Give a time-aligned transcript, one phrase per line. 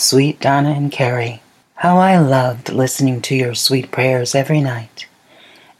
[0.00, 1.42] Sweet Donna and Carrie,
[1.74, 5.08] how I loved listening to your sweet prayers every night.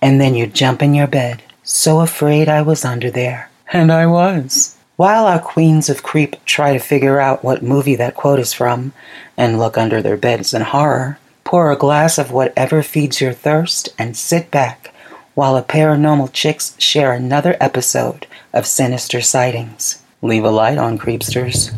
[0.03, 3.49] And then you'd jump in your bed, so afraid I was under there.
[3.73, 4.77] And I was.
[4.97, 8.93] While our queens of creep try to figure out what movie that quote is from
[9.37, 13.89] and look under their beds in horror, pour a glass of whatever feeds your thirst
[14.01, 14.93] and sit back
[15.35, 20.03] while a paranormal chicks share another episode of Sinister Sightings.
[20.23, 21.73] Leave a light on, creepsters.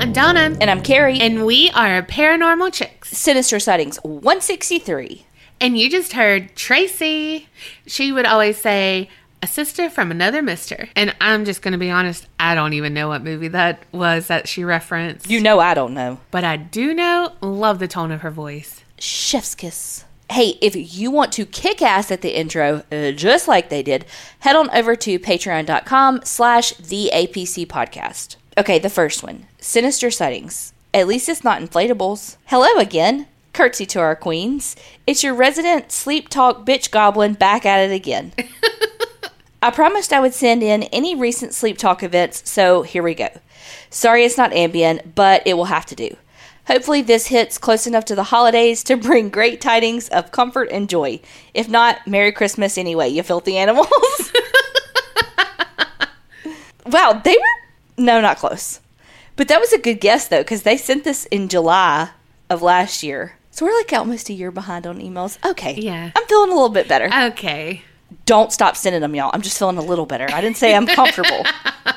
[0.00, 0.56] I'm Donna.
[0.58, 1.20] And I'm Carrie.
[1.20, 3.10] And we are Paranormal Chicks.
[3.10, 5.26] Sinister Sightings 163.
[5.60, 7.48] And you just heard Tracy.
[7.86, 9.10] She would always say,
[9.42, 10.88] a sister from another mister.
[10.96, 14.28] And I'm just going to be honest, I don't even know what movie that was
[14.28, 15.28] that she referenced.
[15.28, 16.18] You know I don't know.
[16.30, 18.82] But I do know, love the tone of her voice.
[18.98, 20.06] Chef's kiss.
[20.30, 24.06] Hey, if you want to kick ass at the intro, uh, just like they did,
[24.38, 28.36] head on over to patreon.com slash the APC podcast.
[28.60, 29.46] Okay, the first one.
[29.58, 30.74] Sinister sightings.
[30.92, 32.36] At least it's not inflatables.
[32.44, 33.26] Hello again.
[33.54, 34.76] Curtsy to our queens.
[35.06, 38.34] It's your resident sleep talk bitch goblin back at it again.
[39.62, 43.30] I promised I would send in any recent sleep talk events, so here we go.
[43.88, 46.14] Sorry it's not Ambien, but it will have to do.
[46.66, 50.86] Hopefully, this hits close enough to the holidays to bring great tidings of comfort and
[50.86, 51.18] joy.
[51.54, 53.88] If not, Merry Christmas anyway, you filthy animals.
[56.84, 57.59] wow, they were.
[58.00, 58.80] No, not close.
[59.36, 62.10] But that was a good guess, though, because they sent this in July
[62.48, 63.36] of last year.
[63.50, 65.36] So we're like almost a year behind on emails.
[65.44, 65.74] Okay.
[65.74, 66.10] Yeah.
[66.16, 67.10] I'm feeling a little bit better.
[67.32, 67.82] Okay.
[68.24, 69.30] Don't stop sending them, y'all.
[69.34, 70.26] I'm just feeling a little better.
[70.32, 71.44] I didn't say I'm comfortable.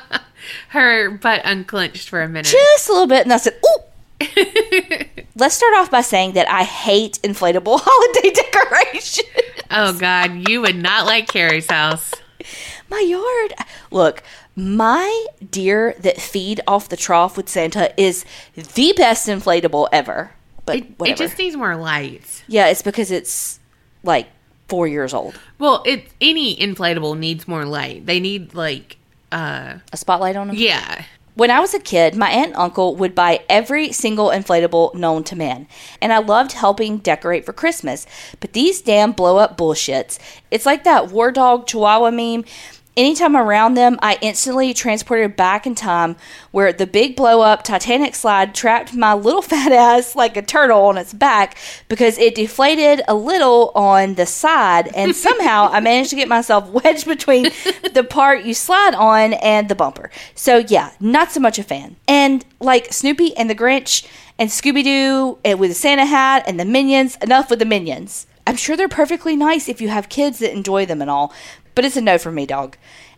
[0.69, 2.47] Her butt unclenched for a minute.
[2.47, 3.23] just a little bit.
[3.23, 3.79] And I said, ooh.
[5.35, 9.27] Let's start off by saying that I hate inflatable holiday decorations.
[9.71, 10.49] oh, God.
[10.49, 12.13] You would not like Carrie's house.
[12.89, 13.53] My yard.
[13.91, 14.23] Look,
[14.55, 18.25] my deer that feed off the trough with Santa is
[18.55, 20.31] the best inflatable ever.
[20.65, 22.43] But It, it just needs more lights.
[22.47, 23.59] yeah, it's because it's
[24.03, 24.27] like
[24.67, 25.39] four years old.
[25.59, 28.05] Well, it any inflatable needs more light.
[28.05, 28.97] They need like
[29.31, 30.55] uh A spotlight on them.
[30.57, 31.03] yeah.
[31.35, 35.23] When I was a kid, my aunt and uncle would buy every single inflatable known
[35.23, 35.67] to man,
[35.99, 38.05] and I loved helping decorate for Christmas.
[38.39, 40.19] But these damn blow up bullshits,
[40.51, 42.45] it's like that war dog chihuahua meme.
[42.95, 46.15] Anytime around them, I instantly transported back in time
[46.51, 50.83] where the big blow up Titanic slide trapped my little fat ass like a turtle
[50.83, 56.11] on its back because it deflated a little on the side, and somehow I managed
[56.11, 57.49] to get myself wedged between
[57.93, 60.11] the part you slide on and the bumper.
[60.35, 61.95] So, yeah, not so much a fan.
[62.07, 66.43] And like Snoopy and the Grinch and Scooby Doo and eh, with the Santa hat
[66.45, 68.27] and the Minions, enough with the Minions.
[68.45, 71.33] I'm sure they're perfectly nice if you have kids that enjoy them and all,
[71.75, 72.77] but it's a no for me, dog.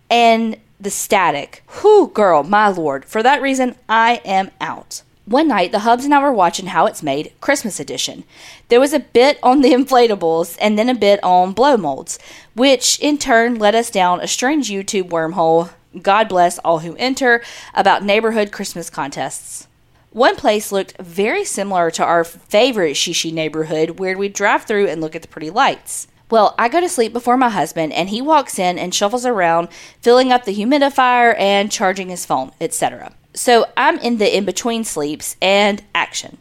[0.10, 1.64] And the static.
[1.82, 3.06] Whew, girl, my lord.
[3.06, 5.02] For that reason, I am out.
[5.26, 8.26] One night, the Hubs and I were watching How It's Made, Christmas edition.
[8.68, 12.20] There was a bit on the inflatables and then a bit on blow molds,
[12.54, 15.72] which in turn led us down a strange YouTube wormhole.
[16.00, 17.42] God bless all who enter
[17.74, 19.68] about neighborhood Christmas contests.
[20.12, 25.02] One place looked very similar to our favorite Shishi neighborhood where we'd drive through and
[25.02, 26.08] look at the pretty lights.
[26.30, 29.70] Well, I go to sleep before my husband, and he walks in and shuffles around,
[30.02, 33.14] filling up the humidifier and charging his phone, etc.
[33.36, 36.38] So I'm in the in between sleeps and action.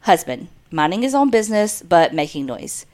[0.00, 2.84] Husband, minding his own business but making noise.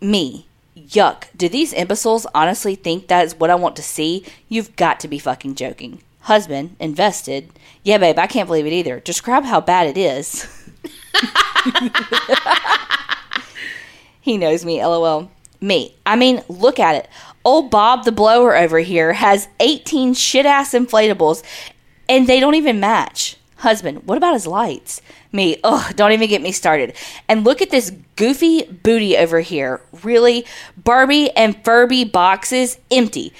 [0.00, 0.46] Me,
[0.76, 1.24] yuck.
[1.36, 4.24] Do these imbeciles honestly think that is what I want to see?
[4.48, 6.02] You've got to be fucking joking.
[6.20, 7.50] Husband, invested.
[7.82, 9.00] Yeah, babe, I can't believe it either.
[9.00, 10.46] Describe how bad it is.
[14.20, 15.30] he knows me, lol.
[15.64, 15.96] Me.
[16.04, 17.08] I mean, look at it.
[17.42, 21.42] Old Bob the Blower over here has 18 shit ass inflatables
[22.06, 23.38] and they don't even match.
[23.56, 25.00] Husband, what about his lights?
[25.32, 26.94] Me, ugh, don't even get me started.
[27.30, 29.80] And look at this goofy booty over here.
[30.02, 30.44] Really?
[30.76, 33.32] Barbie and Furby boxes empty.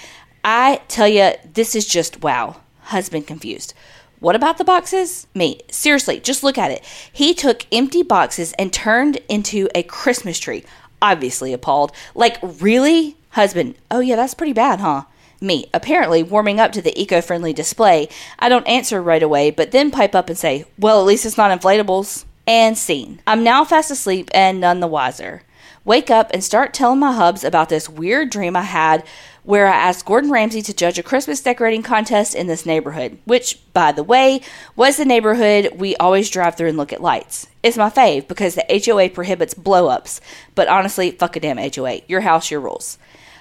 [0.42, 2.56] I tell you, this is just wow.
[2.84, 3.74] Husband confused.
[4.20, 5.26] What about the boxes?
[5.34, 6.82] Me, seriously, just look at it.
[7.12, 10.64] He took empty boxes and turned into a Christmas tree.
[11.04, 11.92] Obviously appalled.
[12.14, 13.16] Like, really?
[13.30, 15.02] Husband, oh yeah, that's pretty bad, huh?
[15.40, 18.08] Me, apparently warming up to the eco friendly display.
[18.38, 21.36] I don't answer right away, but then pipe up and say, well, at least it's
[21.36, 22.24] not inflatables.
[22.46, 23.20] And scene.
[23.26, 25.42] I'm now fast asleep and none the wiser.
[25.84, 29.04] wake up and start telling my hubs about this weird dream I had
[29.44, 33.60] where I asked Gordon Ramsay to judge a Christmas decorating contest in this neighborhood, which,
[33.72, 34.40] by the way,
[34.74, 37.46] was the neighborhood we always drive through and look at lights.
[37.62, 40.20] It's my fave because the HOA prohibits blow ups,
[40.54, 42.00] but honestly, fuck a damn HOA.
[42.08, 42.98] Your house, your rules.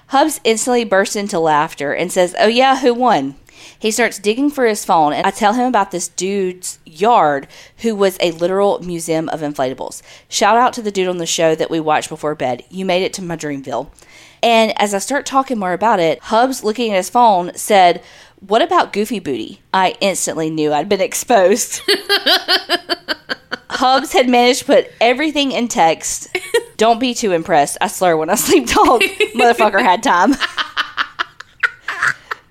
[0.08, 3.36] Hubs instantly bursts into laughter and says, Oh, yeah, who won?
[3.78, 7.48] He starts digging for his phone, and I tell him about this dude's yard
[7.80, 10.02] who was a literal museum of inflatables.
[10.30, 12.64] Shout out to the dude on the show that we watched before bed.
[12.70, 13.90] You made it to my Dreamville.
[14.42, 18.04] And as I start talking more about it, Hubs, looking at his phone, said,
[18.42, 19.62] What about Goofy Booty?
[19.74, 21.82] I instantly knew I'd been exposed.
[23.70, 26.36] Hubs had managed to put everything in text.
[26.78, 27.78] Don't be too impressed.
[27.82, 29.02] I slur when I sleep talk.
[29.36, 30.34] Motherfucker had time.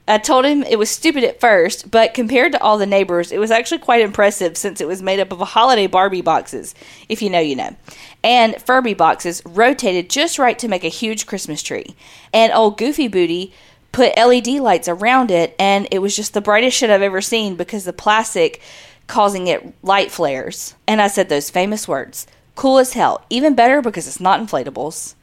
[0.08, 3.38] I told him it was stupid at first, but compared to all the neighbors, it
[3.38, 6.74] was actually quite impressive since it was made up of holiday Barbie boxes,
[7.08, 7.76] if you know, you know,
[8.24, 11.94] and Furby boxes rotated just right to make a huge Christmas tree.
[12.32, 13.52] And old Goofy Booty
[13.92, 17.54] put LED lights around it, and it was just the brightest shit I've ever seen
[17.54, 18.60] because the plastic
[19.06, 20.74] causing it light flares.
[20.88, 25.14] And I said those famous words cool as hell, even better because it's not inflatables.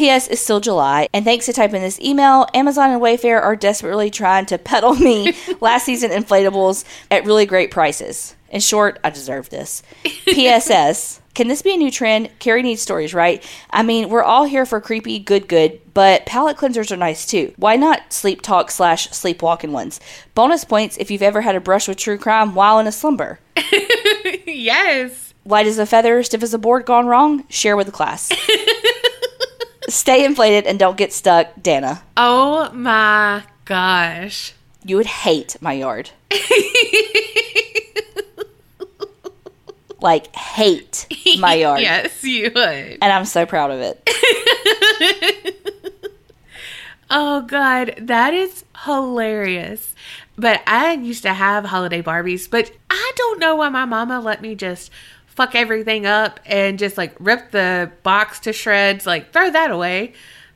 [0.00, 0.28] P.S.
[0.28, 4.46] is still July, and thanks to typing this email, Amazon and Wayfair are desperately trying
[4.46, 8.34] to peddle me last season inflatables at really great prices.
[8.48, 9.82] In short, I deserve this.
[10.24, 11.20] P.S.S.
[11.34, 12.30] Can this be a new trend?
[12.38, 13.46] Carrie needs stories, right?
[13.68, 17.52] I mean, we're all here for creepy, good, good, but palate cleansers are nice too.
[17.58, 20.00] Why not sleep talk slash sleepwalking ones?
[20.34, 23.38] Bonus points if you've ever had a brush with true crime while in a slumber.
[24.46, 25.34] yes.
[25.44, 27.44] Light as a feather, stiff as a board gone wrong?
[27.50, 28.32] Share with the class.
[29.88, 32.02] Stay inflated and don't get stuck, Dana.
[32.16, 34.52] Oh my gosh.
[34.84, 36.10] You would hate my yard.
[40.00, 41.06] like, hate
[41.38, 41.80] my yard.
[41.80, 42.98] yes, you would.
[43.00, 44.08] And I'm so proud of it.
[47.12, 49.96] Oh god, that is hilarious.
[50.36, 54.40] But I used to have holiday Barbies, but I don't know why my mama let
[54.40, 54.92] me just
[55.30, 60.12] fuck everything up and just like rip the box to shreds, like throw that away,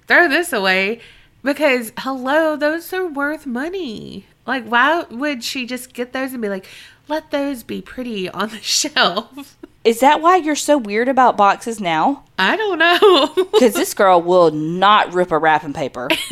[0.06, 1.00] throw this away
[1.42, 4.26] because hello, those are worth money.
[4.46, 6.66] Like why would she just get those and be like,
[7.08, 11.78] "Let those be pretty on the shelf?" Is that why you're so weird about boxes
[11.78, 12.24] now?
[12.38, 13.46] I don't know.
[13.54, 16.08] Because this girl will not rip a wrapping paper.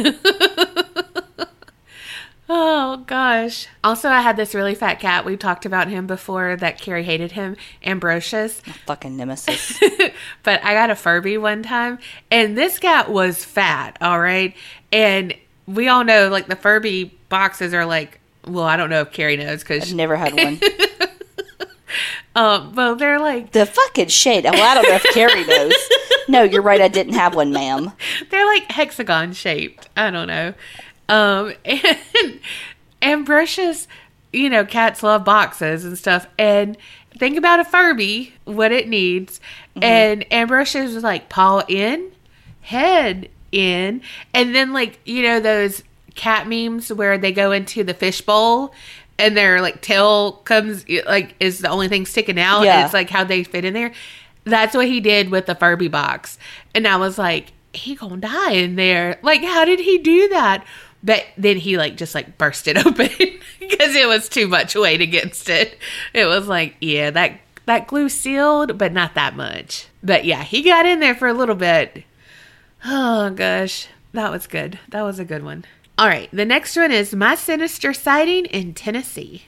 [2.54, 3.66] Oh gosh.
[3.82, 5.24] Also, I had this really fat cat.
[5.24, 8.60] We've talked about him before that Carrie hated him, Ambrosius.
[8.66, 9.80] My Fucking nemesis.
[10.42, 11.98] but I got a Furby one time,
[12.30, 14.54] and this cat was fat, all right?
[14.92, 15.34] And
[15.66, 19.38] we all know, like, the Furby boxes are like, well, I don't know if Carrie
[19.38, 20.60] knows I've never had one.
[22.36, 24.44] um, well, they're like, The fucking shade.
[24.44, 25.72] Well, I don't know if Carrie knows.
[26.28, 26.80] No, you're right.
[26.80, 27.92] I didn't have one, ma'am.
[28.30, 29.88] they're like hexagon shaped.
[29.96, 30.54] I don't know.
[31.12, 32.40] Um, and
[33.02, 33.86] Ambrosius,
[34.32, 36.26] you know, cats love boxes and stuff.
[36.38, 36.76] And
[37.18, 39.40] think about a Furby, what it needs.
[39.80, 42.12] And Ambrosius was like paw in,
[42.62, 44.00] head in,
[44.32, 45.82] and then like you know those
[46.14, 48.74] cat memes where they go into the fishbowl.
[49.18, 52.62] And their like tail comes like is the only thing sticking out.
[52.62, 52.84] Yeah.
[52.84, 53.92] It's like how they fit in there.
[54.44, 56.38] That's what he did with the Furby box.
[56.74, 59.18] And I was like, he gonna die in there.
[59.22, 60.64] Like, how did he do that?
[61.02, 63.08] But then he like just like burst it open
[63.60, 65.78] because it was too much weight against it.
[66.12, 69.86] It was like, yeah, that that glue sealed, but not that much.
[70.02, 72.04] But yeah, he got in there for a little bit.
[72.84, 74.78] Oh gosh, that was good.
[74.88, 75.64] That was a good one.
[75.98, 79.44] All right, the next one is my sinister sighting in Tennessee.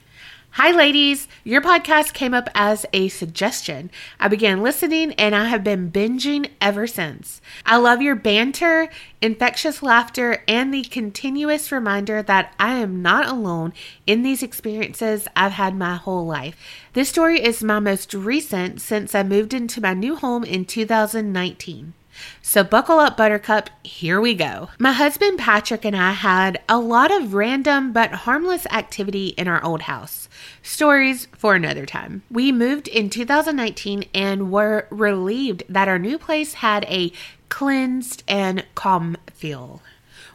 [0.57, 1.27] Hi, ladies.
[1.43, 3.91] Your podcast came up as a suggestion.
[4.21, 7.41] I began listening and I have been binging ever since.
[7.65, 8.87] I love your banter,
[9.21, 13.73] infectious laughter, and the continuous reminder that I am not alone
[14.07, 16.55] in these experiences I've had my whole life.
[16.93, 21.93] This story is my most recent since I moved into my new home in 2019.
[22.41, 23.69] So, buckle up, Buttercup.
[23.83, 24.69] Here we go.
[24.79, 29.63] My husband Patrick and I had a lot of random but harmless activity in our
[29.63, 30.29] old house.
[30.61, 32.23] Stories for another time.
[32.29, 37.11] We moved in 2019 and were relieved that our new place had a
[37.49, 39.81] cleansed and calm feel.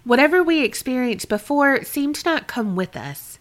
[0.05, 3.39] Whatever we experienced before seemed to not come with us.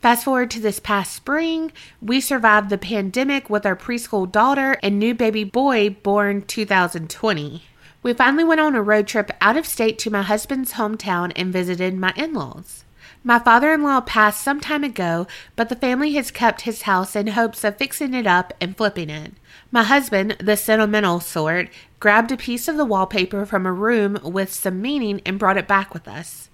[0.00, 4.98] Fast forward to this past spring, we survived the pandemic with our preschool daughter and
[4.98, 7.64] new baby boy born 2020.
[8.02, 11.52] We finally went on a road trip out of state to my husband's hometown and
[11.52, 12.84] visited my in laws.
[13.22, 17.14] My father in law passed some time ago, but the family has kept his house
[17.14, 19.34] in hopes of fixing it up and flipping it.
[19.70, 24.50] My husband, the sentimental sort, grabbed a piece of the wallpaper from a room with
[24.50, 26.49] some meaning and brought it back with us.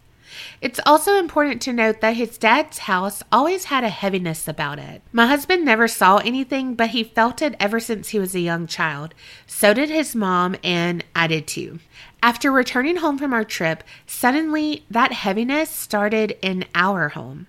[0.60, 5.02] It's also important to note that his dad's house always had a heaviness about it.
[5.12, 8.66] My husband never saw anything, but he felt it ever since he was a young
[8.66, 9.14] child.
[9.46, 11.80] So did his mom, and I did too.
[12.22, 17.46] After returning home from our trip, suddenly that heaviness started in our home.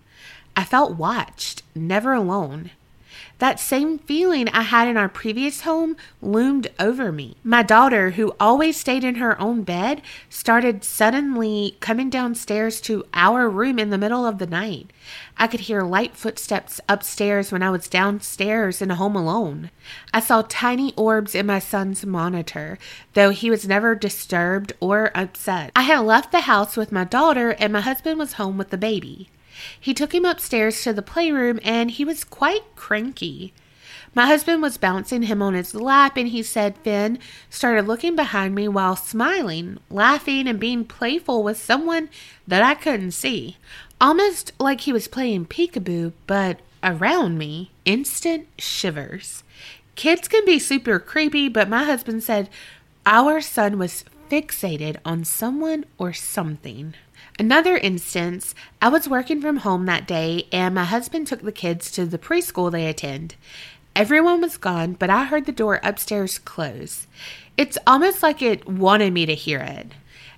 [0.56, 2.72] I felt watched, never alone.
[3.39, 7.38] That same feeling I had in our previous home loomed over me.
[7.44, 13.48] My daughter, who always stayed in her own bed, started suddenly coming downstairs to our
[13.48, 14.91] room in the middle of the night.
[15.38, 19.70] I could hear light footsteps upstairs when I was downstairs and home alone.
[20.12, 22.79] I saw tiny orbs in my son's monitor,
[23.13, 25.72] though he was never disturbed or upset.
[25.75, 28.77] I had left the house with my daughter, and my husband was home with the
[28.77, 29.29] baby.
[29.79, 33.53] He took him upstairs to the playroom and he was quite cranky.
[34.13, 38.55] My husband was bouncing him on his lap and he said Finn started looking behind
[38.55, 42.09] me while smiling, laughing, and being playful with someone
[42.47, 43.57] that I couldn't see.
[44.01, 49.43] Almost like he was playing peekaboo, but around me, instant shivers.
[49.95, 52.49] Kids can be super creepy, but my husband said
[53.05, 56.93] our son was fixated on someone or something.
[57.39, 61.91] Another instance, I was working from home that day and my husband took the kids
[61.91, 63.36] to the preschool they attend.
[63.96, 67.06] Everyone was gone, but I heard the door upstairs close.
[67.56, 69.91] It's almost like it wanted me to hear it.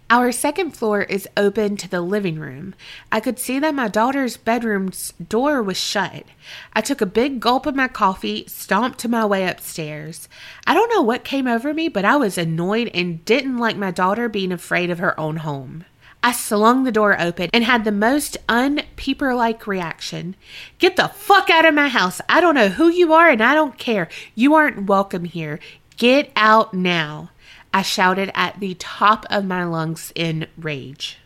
[0.10, 2.76] Our second floor is open to the living room.
[3.12, 6.26] I could see that my daughter's bedroom's door was shut.
[6.74, 10.28] I took a big gulp of my coffee, stomped to my way upstairs.
[10.68, 13.92] I don't know what came over me, but I was annoyed and didn't like my
[13.92, 15.86] daughter being afraid of her own home.
[16.22, 20.36] I slung the door open and had the most unpeeper like reaction.
[20.78, 22.20] Get the fuck out of my house.
[22.28, 24.10] I don't know who you are and I don't care.
[24.36, 25.60] You aren't welcome here.
[25.98, 27.32] Get out now.
[27.74, 31.20] I shouted at the top of my lungs in rage.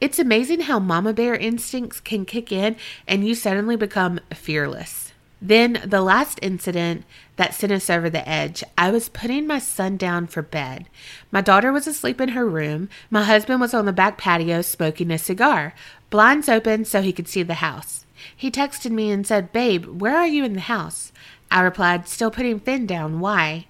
[0.00, 5.01] It's amazing how mama bear instincts can kick in and you suddenly become fearless.
[5.44, 9.96] Then, the last incident that sent us over the edge, I was putting my son
[9.96, 10.86] down for bed.
[11.32, 12.88] My daughter was asleep in her room.
[13.10, 15.74] My husband was on the back patio smoking a cigar,
[16.10, 18.06] blinds open so he could see the house.
[18.36, 21.10] He texted me and said, Babe, where are you in the house?
[21.50, 23.18] I replied, Still putting Finn down.
[23.18, 23.66] Why?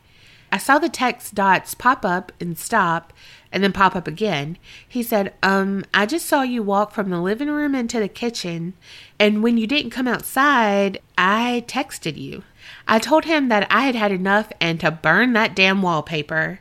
[0.52, 3.14] I saw the text dots pop up and stop
[3.52, 4.56] and then pop up again.
[4.88, 8.74] He said, Um, I just saw you walk from the living room into the kitchen,
[9.18, 12.42] and when you didn't come outside, I texted you.
[12.88, 16.60] I told him that I had had enough and to burn that damn wallpaper.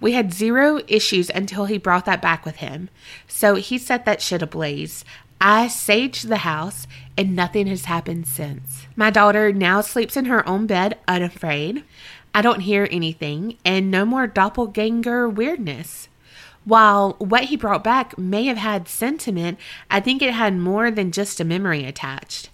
[0.00, 2.90] We had zero issues until he brought that back with him.
[3.26, 5.04] So he set that shit ablaze.
[5.40, 6.86] I saged the house,
[7.16, 8.86] and nothing has happened since.
[8.96, 11.84] My daughter now sleeps in her own bed, unafraid.
[12.34, 16.08] I don't hear anything, and no more doppelganger weirdness.
[16.64, 19.58] While what he brought back may have had sentiment,
[19.90, 22.48] I think it had more than just a memory attached.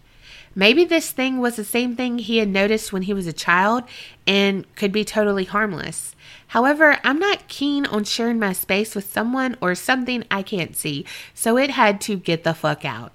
[0.54, 3.84] Maybe this thing was the same thing he had noticed when he was a child
[4.26, 6.16] and could be totally harmless.
[6.48, 11.06] However, I'm not keen on sharing my space with someone or something I can't see,
[11.32, 13.12] so it had to get the fuck out.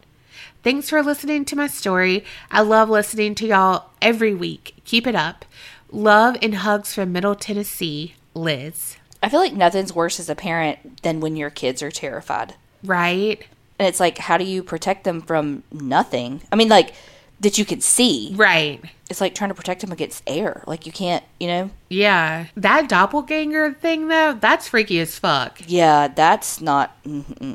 [0.64, 2.24] Thanks for listening to my story.
[2.50, 4.76] I love listening to y'all every week.
[4.86, 5.44] Keep it up.
[5.92, 8.96] Love and hugs from Middle Tennessee, Liz.
[9.26, 12.54] I feel like nothing's worse as a parent than when your kids are terrified.
[12.84, 13.44] Right?
[13.80, 16.42] And it's like, how do you protect them from nothing?
[16.52, 16.94] I mean, like,
[17.40, 18.34] that you can see.
[18.36, 18.80] Right.
[19.10, 20.64] It's like trying to protect them against air.
[20.68, 21.72] Like, you can't, you know?
[21.90, 22.46] Yeah.
[22.56, 25.60] That doppelganger thing, though, that's freaky as fuck.
[25.66, 26.96] Yeah, that's not.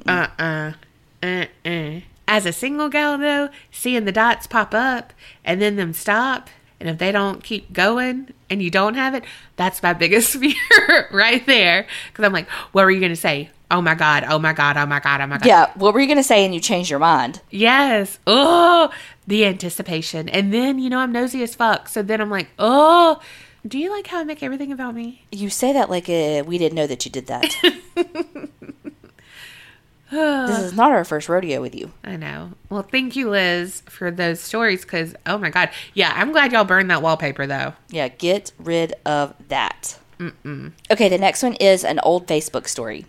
[0.06, 0.72] Uh uh.
[1.22, 2.00] Uh uh.
[2.26, 5.12] As a single gal, though, seeing the dots pop up
[5.44, 6.50] and then them stop,
[6.80, 9.24] and if they don't keep going and you don't have it,
[9.56, 11.86] that's my biggest fear right there.
[12.08, 13.50] Because I'm like, what were you going to say?
[13.70, 15.46] Oh my God, oh my God, oh my God, oh my God.
[15.46, 17.40] Yeah, what were you going to say and you changed your mind?
[17.50, 18.18] Yes.
[18.26, 18.90] Oh,
[19.26, 20.28] the anticipation.
[20.28, 21.88] And then, you know, I'm nosy as fuck.
[21.88, 23.20] So then I'm like, oh,
[23.66, 25.24] do you like how I make everything about me?
[25.30, 27.54] You say that like uh, we didn't know that you did that.
[30.10, 31.92] this is not our first rodeo with you.
[32.04, 32.52] I know.
[32.68, 35.70] Well, thank you, Liz, for those stories because, oh my God.
[35.94, 37.74] Yeah, I'm glad y'all burned that wallpaper though.
[37.90, 39.98] Yeah, get rid of that.
[40.18, 40.72] Mm-mm.
[40.90, 43.06] Okay, the next one is an old Facebook story.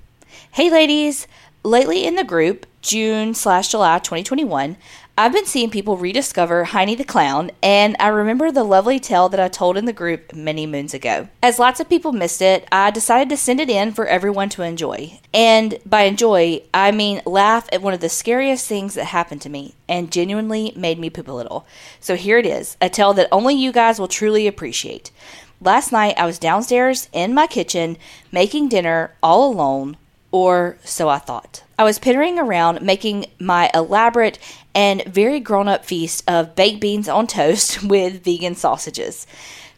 [0.52, 1.28] Hey, ladies.
[1.64, 4.78] Lately in the group, June slash July 2021,
[5.18, 9.42] I've been seeing people rediscover Heiny the Clown, and I remember the lovely tale that
[9.42, 11.28] I told in the group many moons ago.
[11.44, 14.62] As lots of people missed it, I decided to send it in for everyone to
[14.62, 15.20] enjoy.
[15.34, 19.50] And by enjoy, I mean laugh at one of the scariest things that happened to
[19.50, 21.68] me and genuinely made me poop a little.
[22.00, 25.12] So here it is a tale that only you guys will truly appreciate.
[25.60, 27.98] Last night, I was downstairs in my kitchen
[28.32, 29.98] making dinner all alone,
[30.32, 31.64] or so I thought.
[31.82, 34.38] I was pittering around making my elaborate
[34.76, 39.26] and very grown up feast of baked beans on toast with vegan sausages.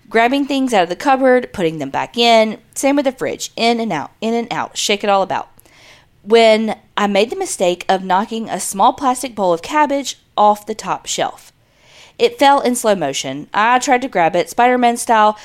[0.10, 3.80] Grabbing things out of the cupboard, putting them back in, same with the fridge, in
[3.80, 5.50] and out, in and out, shake it all about.
[6.24, 10.76] When I made the mistake of knocking a small plastic bowl of cabbage off the
[10.76, 11.54] top shelf.
[12.20, 13.48] It fell in slow motion.
[13.54, 15.40] I tried to grab it, Spider Man style,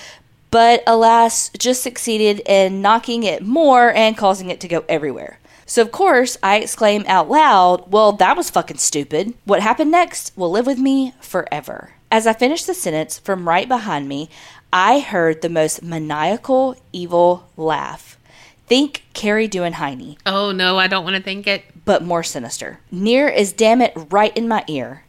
[0.51, 5.39] but alas, just succeeded in knocking it more and causing it to go everywhere.
[5.71, 9.35] So, of course, I exclaim out loud, Well, that was fucking stupid.
[9.45, 11.91] What happened next will live with me forever.
[12.11, 14.31] As I finished the sentence, from right behind me,
[14.73, 18.19] I heard the most maniacal, evil laugh.
[18.67, 21.65] Think Carrie doing Heiny, Oh no, I don't want to think it.
[21.85, 22.81] but more sinister.
[22.91, 25.05] Near as damn it right in my ear.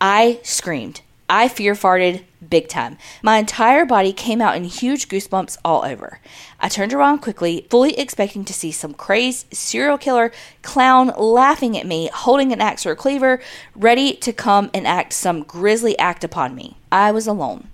[0.00, 1.00] I screamed.
[1.28, 2.98] I fear farted big time.
[3.22, 6.20] My entire body came out in huge goosebumps all over.
[6.60, 11.86] I turned around quickly, fully expecting to see some crazed serial killer clown laughing at
[11.86, 13.40] me, holding an axe or a cleaver,
[13.74, 16.76] ready to come and act some grisly act upon me.
[16.90, 17.68] I was alone.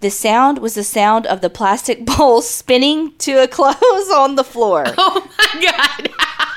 [0.00, 4.44] The sound was the sound of the plastic bowl spinning to a close on the
[4.44, 4.84] floor.
[4.98, 6.10] Oh my god.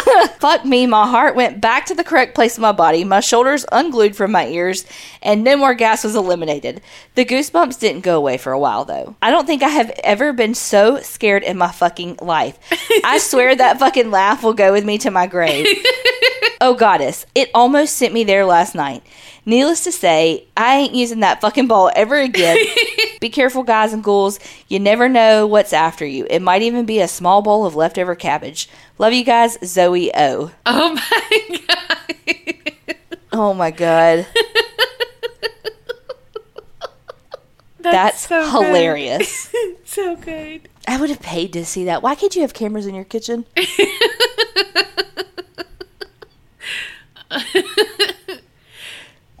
[0.38, 3.64] Fuck me, my heart went back to the correct place in my body, my shoulders
[3.72, 4.84] unglued from my ears,
[5.22, 6.80] and no more gas was eliminated.
[7.14, 9.16] The goosebumps didn't go away for a while, though.
[9.22, 12.58] I don't think I have ever been so scared in my fucking life.
[13.04, 15.66] I swear that fucking laugh will go with me to my grave.
[16.60, 19.02] oh, goddess, it almost sent me there last night.
[19.44, 22.58] Needless to say, I ain't using that fucking ball ever again.
[23.22, 24.40] Be careful, guys and ghouls.
[24.66, 26.26] You never know what's after you.
[26.28, 28.68] It might even be a small bowl of leftover cabbage.
[28.98, 30.50] Love you guys, Zoe O.
[30.66, 32.72] Oh my god.
[33.32, 34.26] Oh my god.
[37.78, 38.66] That's, so good.
[38.66, 39.54] hilarious.
[39.84, 40.68] so good.
[40.88, 42.02] I would have paid to see that.
[42.02, 43.44] Why can't you have cameras in your kitchen?
[47.30, 47.44] oh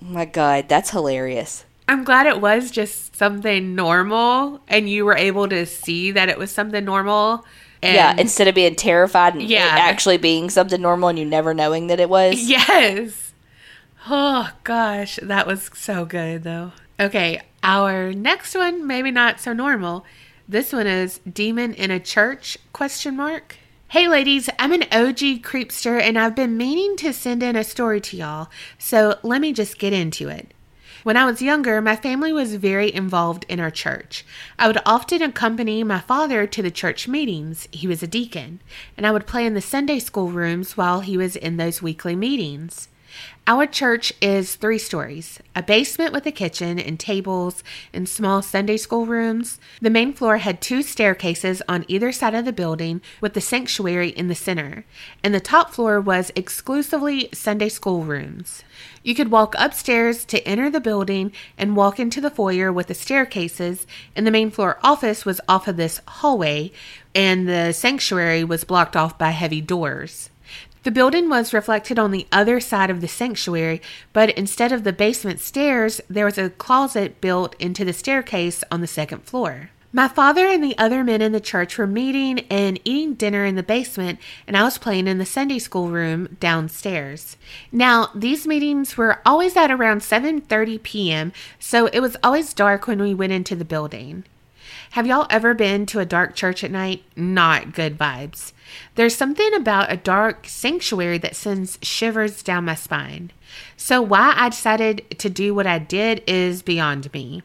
[0.00, 1.64] my god, that's hilarious.
[1.88, 6.38] I'm glad it was just something normal and you were able to see that it
[6.38, 7.44] was something normal.
[7.82, 9.76] And yeah, instead of being terrified and Yeah.
[9.76, 12.36] it actually being something normal and you never knowing that it was.
[12.48, 13.32] Yes.
[14.08, 16.72] Oh gosh, that was so good though.
[16.98, 20.04] Okay, our next one maybe not so normal.
[20.48, 23.56] This one is demon in a church question mark.
[23.88, 28.00] Hey ladies, I'm an OG creepster and I've been meaning to send in a story
[28.00, 28.48] to y'all.
[28.78, 30.52] So, let me just get into it.
[31.02, 34.24] When I was younger, my family was very involved in our church.
[34.56, 37.66] I would often accompany my father to the church meetings.
[37.72, 38.60] He was a deacon,
[38.96, 42.14] and I would play in the Sunday school rooms while he was in those weekly
[42.14, 42.86] meetings.
[43.44, 48.76] Our church is three stories a basement with a kitchen and tables and small Sunday
[48.76, 49.58] school rooms.
[49.80, 54.10] The main floor had two staircases on either side of the building with the sanctuary
[54.10, 54.84] in the center,
[55.24, 58.62] and the top floor was exclusively Sunday school rooms.
[59.02, 62.94] You could walk upstairs to enter the building and walk into the foyer with the
[62.94, 66.70] staircases, and the main floor office was off of this hallway,
[67.12, 70.30] and the sanctuary was blocked off by heavy doors.
[70.84, 73.80] The building was reflected on the other side of the sanctuary,
[74.12, 78.80] but instead of the basement stairs, there was a closet built into the staircase on
[78.80, 79.70] the second floor.
[79.92, 83.54] My father and the other men in the church were meeting and eating dinner in
[83.54, 87.36] the basement, and I was playing in the Sunday school room downstairs.
[87.70, 93.00] Now, these meetings were always at around 7:30 p.m., so it was always dark when
[93.00, 94.24] we went into the building.
[94.92, 97.02] Have y'all ever been to a dark church at night?
[97.16, 98.52] Not good vibes.
[98.94, 103.30] There's something about a dark sanctuary that sends shivers down my spine.
[103.74, 107.42] So, why I decided to do what I did is beyond me.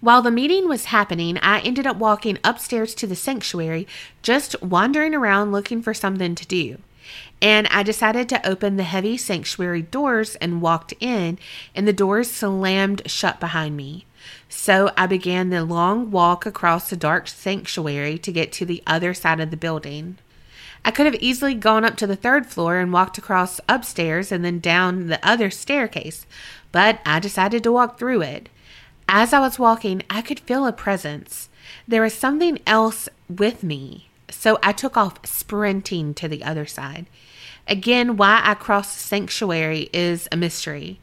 [0.00, 3.86] While the meeting was happening, I ended up walking upstairs to the sanctuary,
[4.22, 6.78] just wandering around looking for something to do.
[7.42, 11.38] And I decided to open the heavy sanctuary doors and walked in,
[11.74, 14.06] and the doors slammed shut behind me.
[14.48, 19.14] So I began the long walk across the dark sanctuary to get to the other
[19.14, 20.18] side of the building.
[20.84, 24.44] I could have easily gone up to the third floor and walked across upstairs and
[24.44, 26.26] then down the other staircase,
[26.70, 28.48] but I decided to walk through it.
[29.08, 31.48] As I was walking, I could feel a presence.
[31.88, 37.06] There was something else with me, so I took off sprinting to the other side.
[37.66, 41.00] Again, why I crossed the sanctuary is a mystery.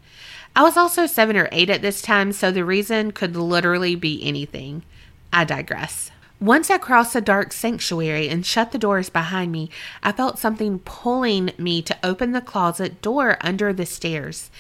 [0.55, 4.21] I was also seven or eight at this time, so the reason could literally be
[4.23, 4.83] anything.
[5.31, 6.11] I digress.
[6.39, 9.69] Once I crossed the dark sanctuary and shut the doors behind me,
[10.03, 14.51] I felt something pulling me to open the closet door under the stairs.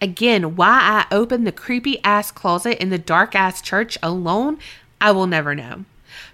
[0.00, 4.58] Again, why I opened the creepy ass closet in the dark ass church alone,
[5.00, 5.84] I will never know.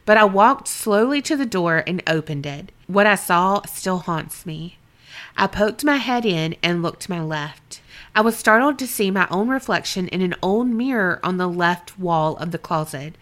[0.05, 2.71] But I walked slowly to the door and opened it.
[2.87, 4.79] What I saw still haunts me.
[5.37, 7.81] I poked my head in and looked to my left.
[8.19, 12.01] I was startled to see my own reflection in an old mirror on the left
[12.01, 13.15] wall of the closet.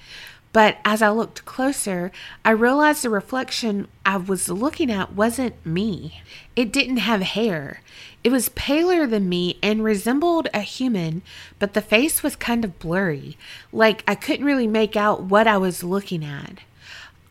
[0.54, 2.10] But as I looked closer,
[2.46, 6.22] I realized the reflection I was looking at wasn't me.
[6.56, 7.82] It didn't have hair.
[8.24, 11.20] It was paler than me and resembled a human,
[11.58, 13.36] but the face was kind of blurry,
[13.72, 16.60] like I couldn't really make out what I was looking at.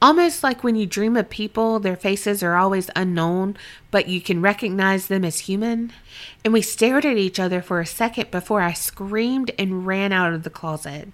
[0.06, 3.58] Almost like when you dream of people, their faces are always unknown,
[3.90, 5.92] but you can recognize them as human.
[6.44, 10.32] And we stared at each other for a second before I screamed and ran out
[10.32, 11.10] of the closet.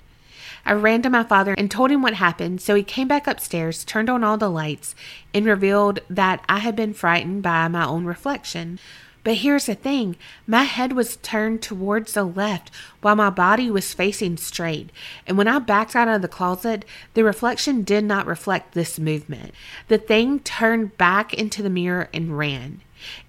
[0.66, 3.86] I ran to my father and told him what happened, so he came back upstairs,
[3.86, 4.94] turned on all the lights,
[5.34, 8.78] and revealed that I had been frightened by my own reflection.
[9.24, 10.16] But here's the thing
[10.48, 14.90] my head was turned towards the left while my body was facing straight.
[15.28, 19.54] And when I backed out of the closet, the reflection did not reflect this movement.
[19.90, 22.82] The thing turned back into the mirror and ran.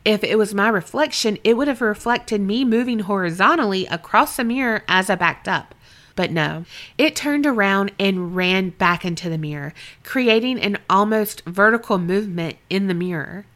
[0.05, 4.85] If it was my reflection, it would have reflected me moving horizontally across the mirror
[4.89, 5.75] as I backed up.
[6.15, 6.67] But no,
[6.99, 9.73] it turned around and ran back into the mirror,
[10.05, 13.47] creating an almost vertical movement in the mirror.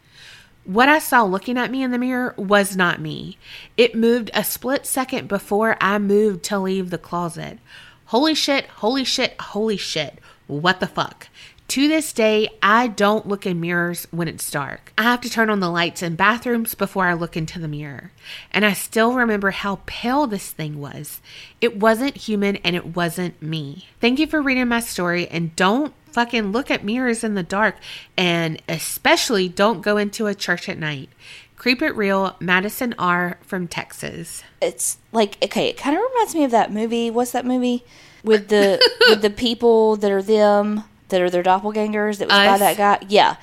[0.66, 3.38] What I saw looking at me in the mirror was not me.
[3.76, 7.60] It moved a split second before I moved to leave the closet.
[8.06, 10.18] Holy shit, holy shit, holy shit.
[10.48, 11.28] What the fuck?
[11.68, 14.92] To this day, I don't look in mirrors when it's dark.
[14.98, 18.10] I have to turn on the lights in bathrooms before I look into the mirror.
[18.50, 21.20] And I still remember how pale this thing was.
[21.60, 23.88] It wasn't human and it wasn't me.
[24.00, 27.76] Thank you for reading my story and don't fucking look at mirrors in the dark
[28.16, 31.10] and especially don't go into a church at night.
[31.56, 33.38] Creep It Real, Madison R.
[33.42, 34.42] from Texas.
[34.62, 37.10] It's like okay, it kind of reminds me of that movie.
[37.10, 37.84] What's that movie
[38.24, 42.56] with the with the people that are them that are their doppelgangers that was by
[42.56, 43.06] that guy?
[43.10, 43.36] Yeah,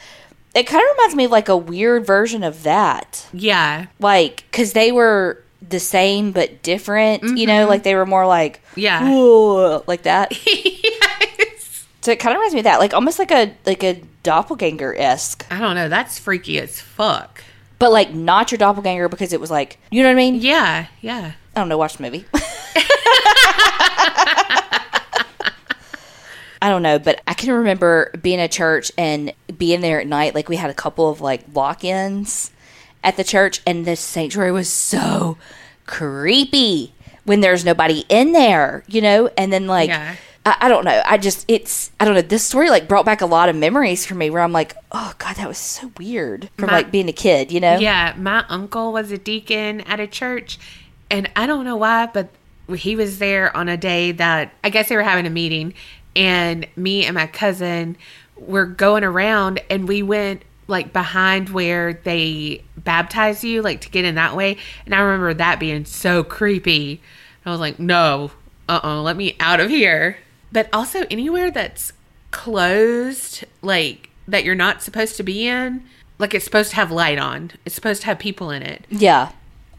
[0.55, 3.27] it kind of reminds me of like a weird version of that.
[3.33, 7.37] Yeah, Like because they were the same but different.
[7.37, 7.69] You know, mm-hmm.
[7.69, 9.07] like they were more like yeah.
[9.85, 10.31] Like that.
[12.03, 14.93] So it kind of reminds me of that, like almost like a like a doppelganger
[14.97, 15.87] esque, I don't know.
[15.89, 17.41] That's freaky as fuck.
[17.79, 20.35] but like not your doppelganger because it was like you know what I mean.
[20.35, 21.31] Yeah, yeah.
[21.55, 21.77] I don't know.
[21.77, 22.25] Watch the movie.
[26.61, 30.33] I don't know, but I can remember being at church and being there at night.
[30.33, 32.51] Like we had a couple of like lock-ins
[33.03, 35.37] at the church, and the sanctuary was so
[35.85, 36.93] creepy
[37.25, 39.29] when there's nobody in there, you know.
[39.37, 40.15] And then like Yeah.
[40.45, 41.01] I, I don't know.
[41.05, 42.21] I just it's I don't know.
[42.21, 45.13] This story like brought back a lot of memories for me where I'm like, oh
[45.17, 47.77] god, that was so weird from My- like being a kid, you know.
[47.79, 50.59] Yeah, my uncle was a deacon at a church,
[51.09, 52.29] and I don't know why, but
[52.75, 55.73] he was there on a day that I guess they were having a meeting,
[56.15, 57.97] and me and my cousin
[58.37, 64.05] were going around, and we went like behind where they baptize you, like to get
[64.05, 64.57] in that way.
[64.85, 67.01] And I remember that being so creepy.
[67.45, 68.31] I was like, no,
[68.69, 70.17] uh uh let me out of here.
[70.53, 71.91] But also, anywhere that's
[72.31, 75.83] closed, like that you're not supposed to be in,
[76.19, 78.85] like it's supposed to have light on, it's supposed to have people in it.
[78.89, 79.31] Yeah.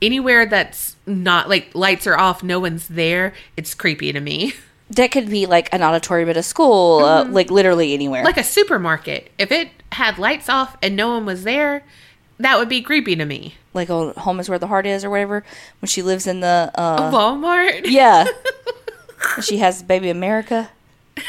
[0.03, 4.53] Anywhere that's not like lights are off, no one's there, it's creepy to me.
[4.91, 8.23] That could be like an auditorium at a school, uh, like literally anywhere.
[8.23, 9.31] like a supermarket.
[9.39, 11.83] If it had lights off and no one was there,
[12.39, 13.55] that would be creepy to me.
[13.73, 15.43] like on home is where the heart is or whatever
[15.81, 17.87] when she lives in the uh Walmart.
[17.87, 18.27] yeah
[19.43, 20.71] she has baby america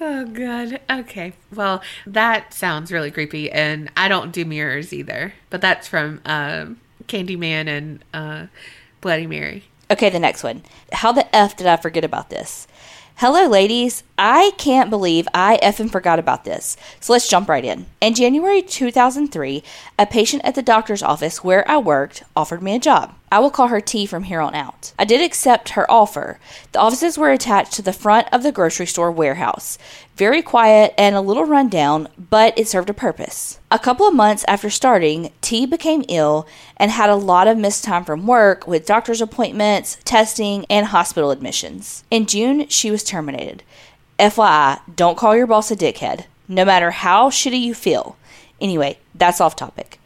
[0.00, 0.80] Oh god.
[0.90, 1.32] Okay.
[1.54, 5.32] Well, that sounds really creepy and I don't do mirrors either.
[5.48, 8.46] But that's from um Candyman and uh
[9.00, 9.64] Bloody Mary.
[9.90, 12.66] okay the next one how the f did i forget about this
[13.16, 17.86] hello ladies i can't believe i effing forgot about this so let's jump right in
[18.00, 19.62] in january 2003
[19.98, 23.50] a patient at the doctor's office where i worked offered me a job I will
[23.50, 24.92] call her T from here on out.
[24.98, 26.38] I did accept her offer.
[26.72, 29.78] The offices were attached to the front of the grocery store warehouse.
[30.16, 33.58] Very quiet and a little rundown, but it served a purpose.
[33.70, 37.84] A couple of months after starting, T became ill and had a lot of missed
[37.84, 42.04] time from work with doctor's appointments, testing, and hospital admissions.
[42.10, 43.62] In June, she was terminated.
[44.18, 46.26] FYI, don't call your boss a dickhead.
[46.48, 48.18] No matter how shitty you feel,
[48.62, 49.98] Anyway, that's off topic.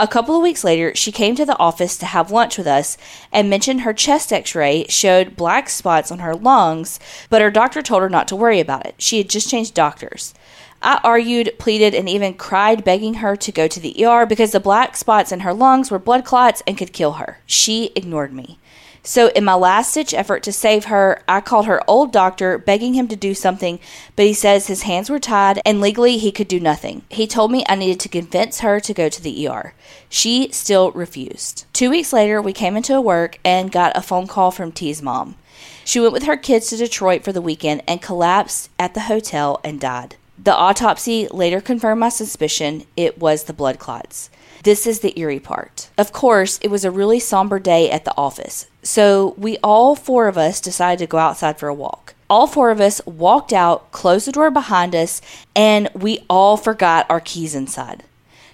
[0.00, 2.96] A couple of weeks later, she came to the office to have lunch with us
[3.30, 7.82] and mentioned her chest x ray showed black spots on her lungs, but her doctor
[7.82, 8.94] told her not to worry about it.
[8.96, 10.32] She had just changed doctors.
[10.80, 14.58] I argued, pleaded, and even cried, begging her to go to the ER because the
[14.58, 17.40] black spots in her lungs were blood clots and could kill her.
[17.44, 18.58] She ignored me.
[19.02, 22.94] So, in my last ditch effort to save her, I called her old doctor, begging
[22.94, 23.80] him to do something,
[24.14, 27.02] but he says his hands were tied and legally he could do nothing.
[27.08, 29.72] He told me I needed to convince her to go to the ER.
[30.10, 31.64] She still refused.
[31.72, 35.36] Two weeks later, we came into work and got a phone call from T's mom.
[35.84, 39.60] She went with her kids to Detroit for the weekend and collapsed at the hotel
[39.64, 40.16] and died.
[40.42, 44.30] The autopsy later confirmed my suspicion it was the blood clots.
[44.62, 45.88] This is the eerie part.
[45.96, 50.28] Of course, it was a really somber day at the office, so we all four
[50.28, 52.14] of us decided to go outside for a walk.
[52.28, 55.22] All four of us walked out, closed the door behind us,
[55.56, 58.04] and we all forgot our keys inside.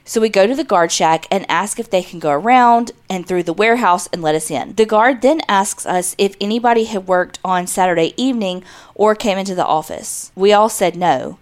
[0.05, 3.27] So we go to the guard shack and ask if they can go around and
[3.27, 4.75] through the warehouse and let us in.
[4.75, 8.63] The guard then asks us if anybody had worked on Saturday evening
[8.95, 10.31] or came into the office.
[10.37, 11.39] We all said no.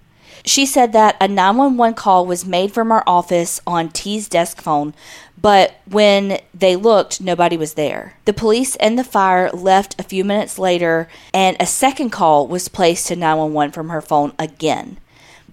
[0.46, 4.92] She said that a 911 call was made from our office on T's desk phone,
[5.40, 8.14] but when they looked, nobody was there.
[8.26, 12.68] The police and the fire left a few minutes later, and a second call was
[12.68, 14.98] placed to 911 from her phone again.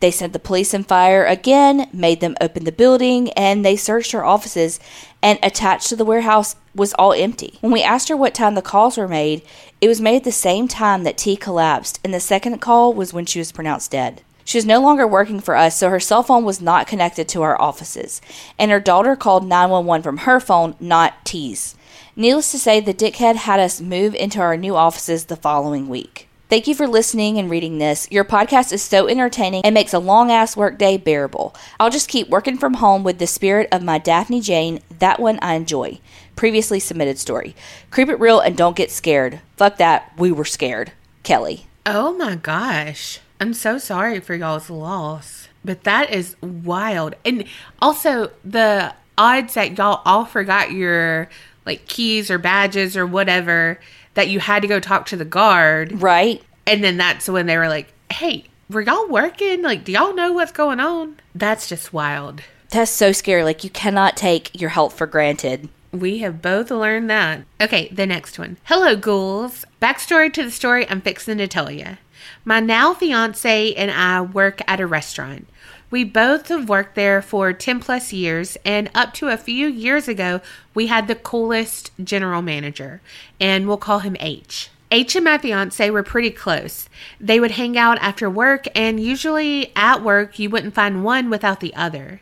[0.01, 4.11] They sent the police and fire again, made them open the building, and they searched
[4.11, 4.79] her offices,
[5.21, 7.59] and attached to the warehouse was all empty.
[7.61, 9.41] When we asked her what time the calls were made,
[9.79, 13.13] it was made at the same time that T collapsed, and the second call was
[13.13, 14.21] when she was pronounced dead.
[14.51, 17.41] She was no longer working for us, so her cell phone was not connected to
[17.41, 18.21] our offices,
[18.59, 21.75] and her daughter called 911 from her phone, not T's.
[22.17, 26.27] Needless to say, the dickhead had us move into our new offices the following week.
[26.49, 28.09] Thank you for listening and reading this.
[28.11, 31.55] Your podcast is so entertaining and makes a long ass workday bearable.
[31.79, 34.81] I'll just keep working from home with the spirit of my Daphne Jane.
[34.99, 36.01] That one I enjoy.
[36.35, 37.55] Previously submitted story.
[37.89, 39.39] Creep it real and don't get scared.
[39.55, 40.11] Fuck that.
[40.17, 40.91] We were scared.
[41.23, 41.67] Kelly.
[41.85, 43.20] Oh my gosh.
[43.41, 45.49] I'm so sorry for y'all's loss.
[45.65, 47.15] But that is wild.
[47.25, 47.45] And
[47.81, 51.27] also the odds that y'all all forgot your
[51.65, 53.79] like keys or badges or whatever
[54.13, 56.03] that you had to go talk to the guard.
[56.03, 56.43] Right?
[56.67, 59.63] And then that's when they were like, "Hey, were y'all working?
[59.63, 62.41] Like, do y'all know what's going on?" That's just wild.
[62.69, 63.43] That's so scary.
[63.43, 65.67] Like, you cannot take your health for granted.
[65.91, 67.41] We have both learned that.
[67.59, 68.57] Okay, the next one.
[68.65, 69.65] Hello, ghouls.
[69.81, 71.97] Backstory to the story I'm fixing to tell you.
[72.45, 75.47] My now fiance and I work at a restaurant.
[75.89, 80.07] We both have worked there for 10 plus years, and up to a few years
[80.07, 80.39] ago,
[80.73, 83.01] we had the coolest general manager,
[83.41, 84.69] and we'll call him H.
[84.89, 86.87] H and my fiance were pretty close.
[87.19, 91.59] They would hang out after work, and usually at work, you wouldn't find one without
[91.59, 92.21] the other.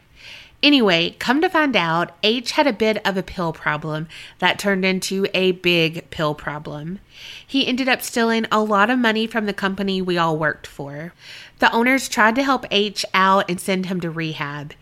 [0.61, 4.83] Anyway, come to find out, H had a bit of a pill problem that turned
[4.83, 6.99] into a big pill problem.
[7.45, 11.13] He ended up stealing a lot of money from the company we all worked for.
[11.59, 14.73] The owners tried to help H out and send him to rehab.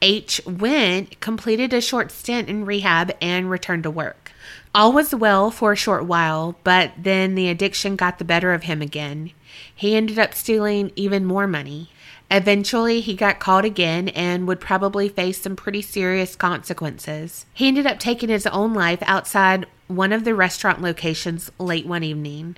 [0.00, 4.32] H went, completed a short stint in rehab, and returned to work.
[4.74, 8.64] All was well for a short while, but then the addiction got the better of
[8.64, 9.32] him again.
[9.74, 11.90] He ended up stealing even more money.
[12.30, 17.46] Eventually, he got caught again and would probably face some pretty serious consequences.
[17.54, 22.02] He ended up taking his own life outside one of the restaurant locations late one
[22.02, 22.56] evening.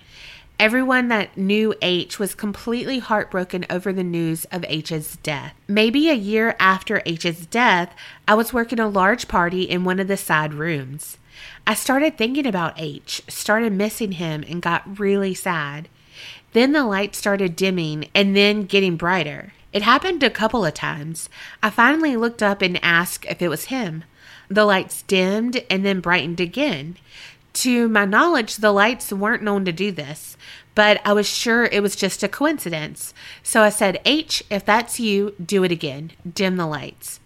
[0.58, 5.54] Everyone that knew H was completely heartbroken over the news of H's death.
[5.68, 7.94] Maybe a year after H's death,
[8.26, 11.18] I was working a large party in one of the side rooms.
[11.66, 15.88] I started thinking about H, started missing him, and got really sad.
[16.54, 19.52] Then the light started dimming and then getting brighter.
[19.72, 21.28] It happened a couple of times.
[21.62, 24.04] I finally looked up and asked if it was him.
[24.48, 26.96] The lights dimmed and then brightened again.
[27.54, 30.36] To my knowledge, the lights weren't known to do this,
[30.74, 33.12] but I was sure it was just a coincidence.
[33.42, 36.12] So I said, H, if that's you, do it again.
[36.32, 37.20] Dim the lights.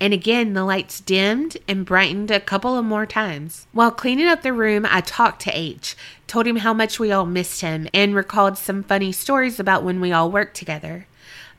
[0.00, 3.66] And again, the lights dimmed and brightened a couple of more times.
[3.72, 7.26] While cleaning up the room, I talked to H, told him how much we all
[7.26, 11.06] missed him, and recalled some funny stories about when we all worked together.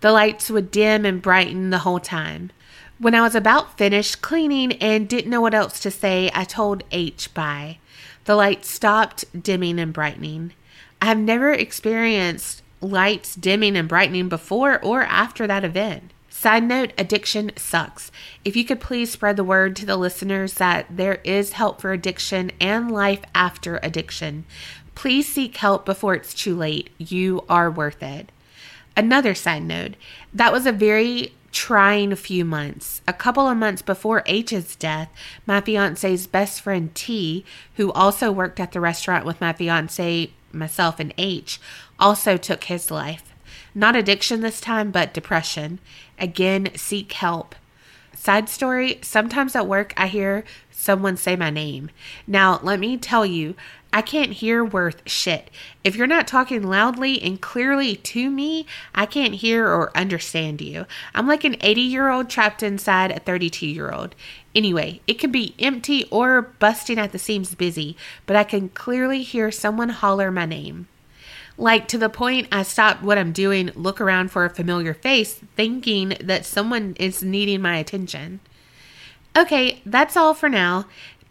[0.06, 2.52] The lights would dim and brighten the whole time.
[3.00, 6.84] When I was about finished cleaning and didn't know what else to say, I told
[6.92, 7.80] H bye.
[8.26, 10.54] The lights stopped dimming and brightening.
[11.02, 16.14] I have never experienced lights dimming and brightening before or after that event.
[16.30, 18.12] Side note addiction sucks.
[18.44, 21.94] If you could please spread the word to the listeners that there is help for
[21.94, 24.46] addiction and life after addiction.
[24.94, 26.92] Please seek help before it's too late.
[27.00, 28.32] You are worth it.
[28.98, 29.96] Another side note
[30.34, 33.02] that was a very trying few months.
[33.08, 35.10] A couple of months before H's death,
[35.46, 41.00] my fiance's best friend T, who also worked at the restaurant with my fiance, myself,
[41.00, 41.60] and H,
[41.98, 43.34] also took his life.
[43.74, 45.80] Not addiction this time, but depression.
[46.20, 47.56] Again, seek help.
[48.14, 51.90] Side story sometimes at work, I hear someone say my name.
[52.26, 53.56] Now, let me tell you,
[53.96, 55.50] I can't hear worth shit.
[55.86, 60.86] If you're not talking loudly and clearly to me, I can't hear or understand you.
[61.14, 64.14] I'm like an 80 year old trapped inside a 32 year old.
[64.54, 69.24] Anyway, it could be empty or busting at the seams busy, but I can clearly
[69.24, 70.90] hear someone holler my name.
[71.58, 75.36] Like to the point I stop what I'm doing, look around for a familiar face,
[75.56, 78.42] thinking that someone is needing my attention.
[79.38, 80.86] Okay, that's all for now.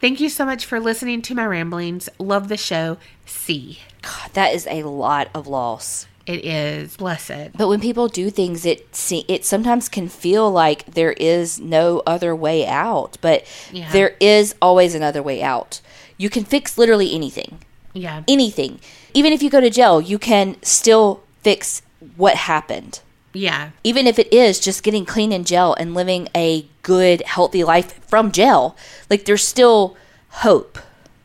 [0.05, 2.11] Thank you so much for listening to my ramblings.
[2.19, 2.99] Love the show.
[3.25, 3.79] See.
[4.03, 6.07] God, that is a lot of loss.
[6.27, 6.99] It is.
[6.99, 7.53] Bless it.
[7.57, 12.03] But when people do things, it see, it sometimes can feel like there is no
[12.07, 13.17] other way out.
[13.23, 13.91] But Yeah.
[13.93, 15.81] there is always another way out.
[16.19, 17.61] You can fix literally anything.
[17.95, 18.25] Yeah.
[18.29, 18.81] Anything.
[19.15, 21.81] Even if you go to jail, you can still fix
[22.17, 23.01] what happened.
[23.35, 23.71] Yeah.
[23.83, 28.03] Even if it is just getting clean in jail and living a good, healthy life
[28.07, 28.77] from jail,
[29.11, 29.97] like there's still
[30.29, 30.79] hope.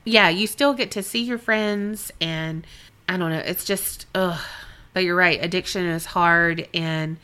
[0.04, 0.28] Yeah.
[0.28, 2.66] You still get to see your friends, and
[3.08, 3.38] I don't know.
[3.40, 4.42] It's just, ugh.
[4.92, 5.40] But you're right.
[5.42, 7.18] Addiction is hard, and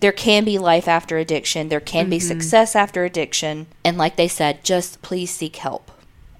[0.00, 1.68] there can be life after addiction.
[1.68, 2.26] There can be mm-hmm.
[2.26, 3.68] success after addiction.
[3.84, 5.92] And like they said, just please seek help.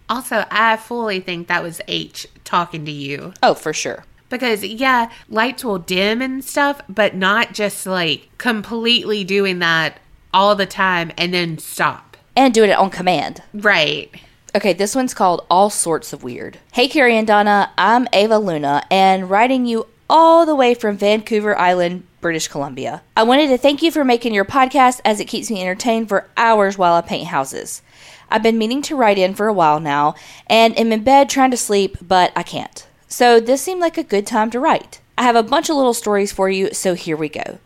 [0.09, 3.35] also, I fully think that was H talking to you.
[3.43, 4.05] Oh, for sure.
[4.29, 9.99] Because, yeah, lights will dim and stuff, but not just like completely doing that
[10.35, 12.17] all the time and then stop.
[12.37, 13.43] And doing it on command.
[13.53, 14.15] Right.
[14.55, 16.59] Okay, this one's called All Sorts of Weird.
[16.73, 21.57] Hey, Carrie and Donna, I'm Ava Luna, and writing you all the way from Vancouver
[21.59, 23.03] Island, British Columbia.
[23.17, 26.29] I wanted to thank you for making your podcast as it keeps me entertained for
[26.37, 27.83] hours while I paint houses.
[28.31, 30.15] I've been meaning to write in for a while now,
[30.47, 32.87] and am in bed trying to sleep, but I can't.
[33.09, 35.01] So this seemed like a good time to write.
[35.17, 37.59] I have a bunch of little stories for you, so here we go.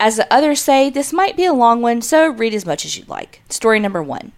[0.00, 2.96] As the others say, this might be a long one, so read as much as
[2.96, 3.40] you'd like.
[3.48, 4.32] Story number one.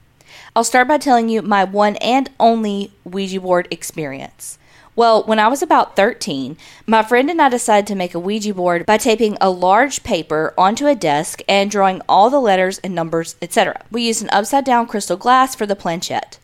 [0.55, 4.59] I'll start by telling you my one and only Ouija board experience.
[4.97, 8.53] Well, when I was about 13, my friend and I decided to make a Ouija
[8.53, 12.95] board by taping a large paper onto a desk and drawing all the letters and
[12.95, 13.83] numbers, etc.
[13.91, 16.39] We used an upside down crystal glass for the planchette.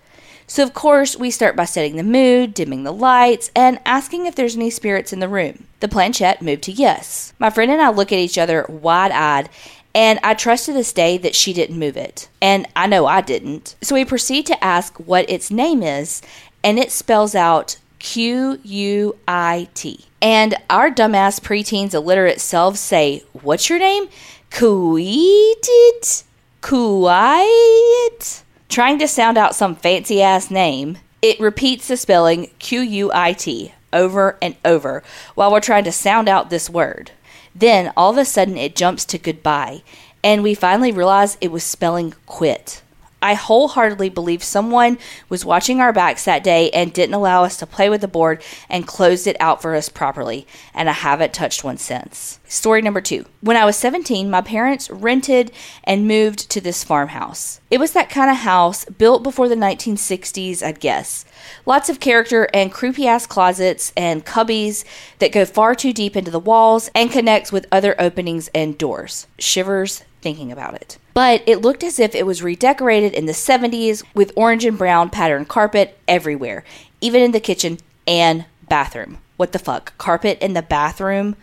[0.49, 4.37] So, of course, we start by setting the mood, dimming the lights, and asking if
[4.37, 5.67] there's any spirits in the room.
[5.81, 7.33] The planchette moved to yes.
[7.39, 9.49] My friend and I look at each other wide eyed,
[9.93, 12.29] and I trust to this day that she didn't move it.
[12.41, 13.75] And I know I didn't.
[13.83, 16.23] So we proceed to ask what its name is,
[16.63, 20.05] and it spells out Q U I T.
[20.23, 24.09] And our dumbass preteens illiterate selves say, What's your name?
[24.51, 26.23] Kuitit?
[26.61, 28.43] Kuit?
[28.69, 33.33] Trying to sound out some fancy ass name, it repeats the spelling Q U I
[33.33, 35.03] T over and over
[35.35, 37.13] while we're trying to sound out this word.
[37.55, 39.83] Then all of a sudden it jumps to goodbye,
[40.23, 42.83] and we finally realize it was spelling quit.
[43.23, 44.99] I wholeheartedly believe someone
[45.29, 48.43] was watching our backs that day and didn't allow us to play with the board
[48.69, 52.41] and closed it out for us properly, and I haven't touched one since.
[52.47, 53.25] Story number two.
[53.41, 55.51] When I was 17, my parents rented
[55.85, 57.61] and moved to this farmhouse.
[57.71, 61.25] It was that kind of house built before the 1960s, I'd guess.
[61.65, 64.85] Lots of character and creepy ass closets and cubbies
[65.19, 69.27] that go far too deep into the walls and connect with other openings and doors.
[69.39, 70.99] Shivers thinking about it.
[71.15, 75.09] But it looked as if it was redecorated in the 70s with orange and brown
[75.09, 76.65] patterned carpet everywhere,
[77.01, 79.19] even in the kitchen and bathroom.
[79.37, 79.97] What the fuck?
[79.99, 81.37] Carpet in the bathroom?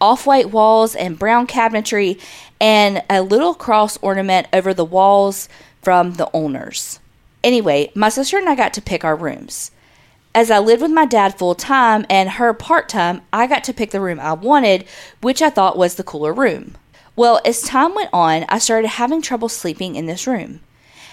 [0.00, 2.18] Off white walls and brown cabinetry,
[2.58, 5.46] and a little cross ornament over the walls
[5.82, 6.98] from the owners.
[7.44, 9.70] Anyway, my sister and I got to pick our rooms.
[10.34, 13.74] As I lived with my dad full time and her part time, I got to
[13.74, 14.86] pick the room I wanted,
[15.20, 16.76] which I thought was the cooler room.
[17.20, 20.60] Well, as time went on, I started having trouble sleeping in this room.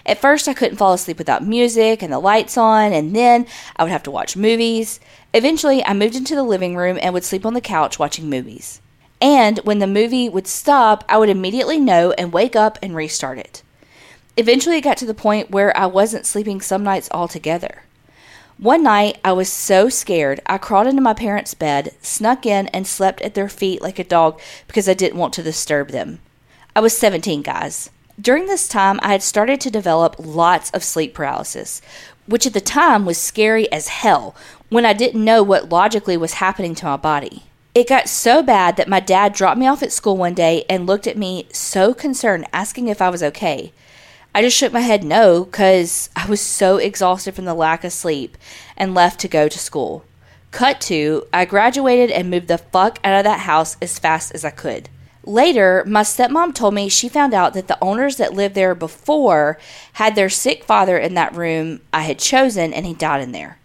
[0.05, 3.83] At first, I couldn't fall asleep without music and the lights on, and then I
[3.83, 5.01] would have to watch movies.
[5.33, 8.79] Eventually, I moved into the living room and would sleep on the couch watching movies.
[9.19, 13.37] And when the movie would stop, I would immediately know and wake up and restart
[13.37, 13.61] it.
[14.37, 17.83] Eventually, it got to the point where I wasn't sleeping some nights altogether.
[18.59, 22.87] One night, I was so scared, I crawled into my parents' bed, snuck in, and
[22.87, 26.19] slept at their feet like a dog because I didn't want to disturb them.
[26.75, 27.91] I was 17, guys.
[28.19, 31.83] During this time, I had started to develop lots of sleep paralysis,
[32.25, 34.35] which at the time was scary as hell
[34.69, 37.43] when I didn't know what logically was happening to my body.
[37.75, 40.87] It got so bad that my dad dropped me off at school one day and
[40.87, 43.71] looked at me so concerned, asking if I was okay.
[44.37, 47.91] I just shook my head no because I was so exhausted from the lack of
[47.91, 48.37] sleep
[48.77, 50.05] and left to go to school.
[50.51, 54.45] Cut to, I graduated and moved the fuck out of that house as fast as
[54.45, 54.89] I could.
[55.23, 59.57] Later, my stepmom told me she found out that the owners that lived there before
[59.93, 63.57] had their sick father in that room I had chosen and he died in there.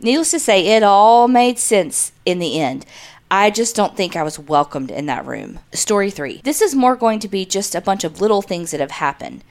[0.00, 2.84] Needless to say, it all made sense in the end.
[3.30, 5.60] I just don't think I was welcomed in that room.
[5.72, 6.40] Story three.
[6.42, 9.44] This is more going to be just a bunch of little things that have happened.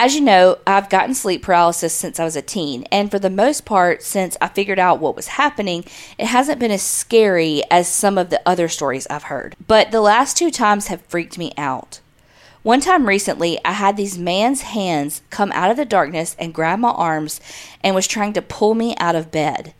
[0.00, 3.28] As you know, I've gotten sleep paralysis since I was a teen, and for the
[3.28, 5.84] most part, since I figured out what was happening,
[6.16, 9.56] it hasn't been as scary as some of the other stories I've heard.
[9.66, 11.98] But the last two times have freaked me out.
[12.62, 16.78] One time recently, I had these man's hands come out of the darkness and grab
[16.78, 17.40] my arms
[17.82, 19.74] and was trying to pull me out of bed.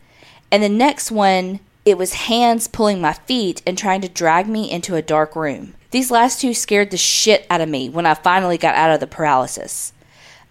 [0.51, 4.69] And the next one, it was hands pulling my feet and trying to drag me
[4.69, 5.75] into a dark room.
[5.91, 8.99] These last two scared the shit out of me when I finally got out of
[8.99, 9.93] the paralysis.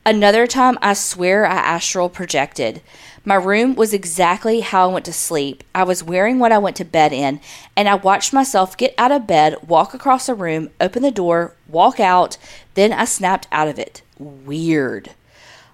[0.09, 2.81] Another time, I swear I astral projected.
[3.27, 5.63] My room was exactly how I went to sleep.
[5.75, 7.43] I was wearing what I went to bed in,
[7.77, 11.53] and I watched myself get out of bed, walk across the room, open the door,
[11.69, 12.39] walk out,
[12.73, 14.01] then I snapped out of it.
[14.19, 15.11] Weird.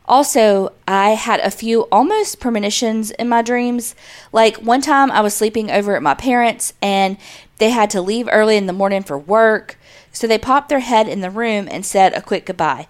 [0.06, 3.94] Also, I had a few almost premonitions in my dreams.
[4.32, 7.18] Like one time I was sleeping over at my parents and
[7.58, 9.78] they had to leave early in the morning for work.
[10.12, 12.86] So they popped their head in the room and said a quick goodbye.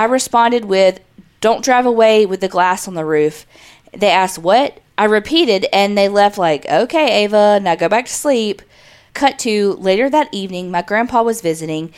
[0.00, 0.98] I responded with,
[1.42, 3.44] Don't drive away with the glass on the roof.
[3.92, 4.80] They asked, What?
[4.96, 8.62] I repeated, and they left like, Okay, Ava, now go back to sleep.
[9.12, 11.92] Cut to later that evening, my grandpa was visiting,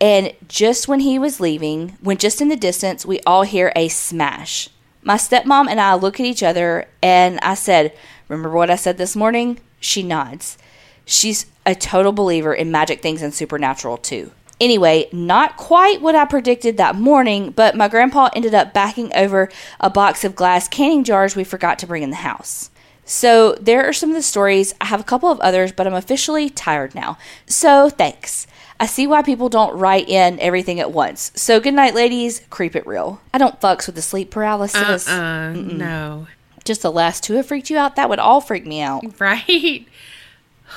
[0.00, 3.88] and just when he was leaving, when just in the distance, we all hear a
[3.88, 4.68] smash.
[5.02, 7.92] My stepmom and I look at each other, and I said,
[8.28, 9.58] Remember what I said this morning?
[9.80, 10.56] She nods.
[11.04, 14.30] She's a total believer in magic things and supernatural, too.
[14.60, 19.48] Anyway, not quite what I predicted that morning, but my grandpa ended up backing over
[19.80, 22.70] a box of glass canning jars we forgot to bring in the house.
[23.06, 24.72] So, there are some of the stories.
[24.80, 27.18] I have a couple of others, but I'm officially tired now.
[27.46, 28.46] So, thanks.
[28.78, 31.32] I see why people don't write in everything at once.
[31.34, 32.42] So, good night, ladies.
[32.50, 33.20] Creep it real.
[33.34, 35.08] I don't fucks with the sleep paralysis.
[35.08, 36.28] Uh-uh, no.
[36.64, 37.96] Just the last two have freaked you out.
[37.96, 39.02] That would all freak me out.
[39.18, 39.86] Right?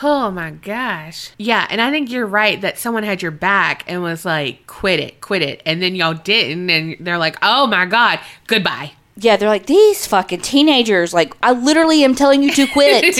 [0.01, 1.31] Oh my gosh.
[1.37, 4.99] Yeah, and I think you're right that someone had your back and was like, quit
[4.99, 5.61] it, quit it.
[5.65, 8.93] And then y'all didn't, and they're like, oh my God, goodbye.
[9.15, 11.13] Yeah, they're like, these fucking teenagers.
[11.13, 13.15] Like, I literally am telling you to quit.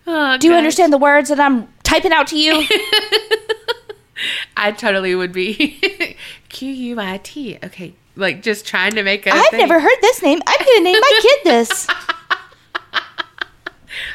[0.06, 0.58] Oh, Do you gosh.
[0.58, 2.68] understand the words that I'm typing out to you?
[4.58, 6.18] I totally would be
[6.50, 7.58] Q U I T.
[7.64, 9.32] Okay, like just trying to make a.
[9.32, 9.60] I've thing.
[9.60, 10.42] never heard this name.
[10.46, 11.88] I'm going to name my kid this.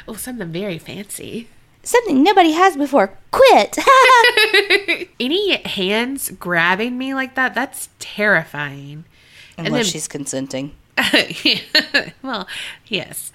[0.07, 1.49] Oh, something very fancy.
[1.83, 3.13] Something nobody has before.
[3.31, 3.79] Quit.
[5.21, 9.05] Any hands grabbing me like that, that's terrifying.
[9.57, 10.75] Unless then- she's consenting.
[12.23, 12.49] well,
[12.87, 13.33] yes.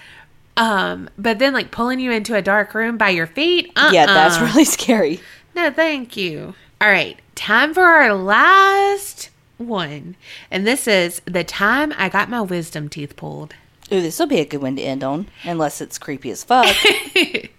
[0.57, 3.71] Um, but then like pulling you into a dark room by your feet.
[3.75, 3.91] Uh-uh.
[3.91, 5.21] Yeah, that's really scary.
[5.55, 6.53] No, thank you.
[6.81, 10.15] All right, time for our last one.
[10.51, 13.55] And this is the time I got my wisdom teeth pulled.
[13.93, 16.75] Ooh, this will be a good one to end on, unless it's creepy as fuck.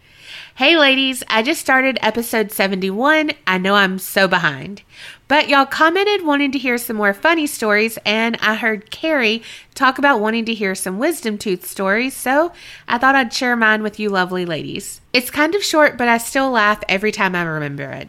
[0.57, 3.33] Hey ladies, I just started episode 71.
[3.45, 4.83] I know I'm so behind.
[5.27, 9.43] But y'all commented wanting to hear some more funny stories, and I heard Carrie
[9.75, 12.53] talk about wanting to hear some wisdom tooth stories, so
[12.87, 15.01] I thought I'd share mine with you lovely ladies.
[15.13, 18.09] It's kind of short, but I still laugh every time I remember it.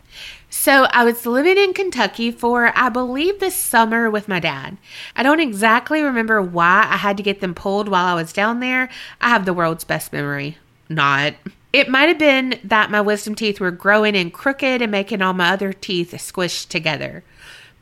[0.57, 4.77] So, I was living in Kentucky for, I believe, this summer with my dad.
[5.15, 8.61] I don't exactly remember why I had to get them pulled while I was down
[8.61, 8.89] there.
[9.19, 10.57] I have the world's best memory.
[10.89, 11.35] Not.
[11.73, 15.33] It might have been that my wisdom teeth were growing and crooked and making all
[15.33, 17.23] my other teeth squished together.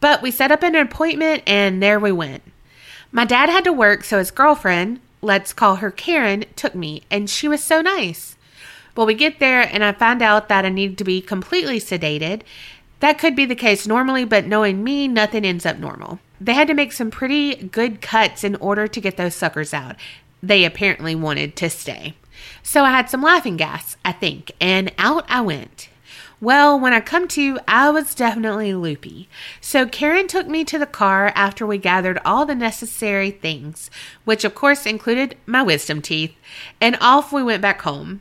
[0.02, 2.42] But we set up an appointment and there we went.
[3.12, 7.30] My dad had to work, so his girlfriend, let's call her Karen, took me, and
[7.30, 8.36] she was so nice.
[8.96, 12.42] Well, we get there, and I find out that I need to be completely sedated.
[13.00, 16.20] That could be the case normally, but knowing me, nothing ends up normal.
[16.40, 19.96] They had to make some pretty good cuts in order to get those suckers out.
[20.42, 22.14] They apparently wanted to stay.
[22.62, 25.90] So I had some laughing gas, I think, and out I went.
[26.40, 29.30] Well, when I come to, I was definitely loopy.
[29.62, 33.90] So Karen took me to the car after we gathered all the necessary things,
[34.26, 36.36] which of course included my wisdom teeth,
[36.82, 38.20] and off we went back home.